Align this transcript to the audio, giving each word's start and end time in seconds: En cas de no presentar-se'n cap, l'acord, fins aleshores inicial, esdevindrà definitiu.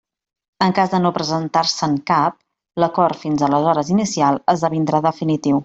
En 0.67 0.71
cas 0.77 0.93
de 0.93 1.01
no 1.03 1.11
presentar-se'n 1.17 1.93
cap, 2.13 2.39
l'acord, 2.85 3.21
fins 3.27 3.45
aleshores 3.51 3.93
inicial, 3.97 4.41
esdevindrà 4.57 5.07
definitiu. 5.11 5.59